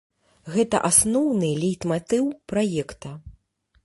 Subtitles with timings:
[0.53, 3.13] Гэта асноўны лейтматыў праекта.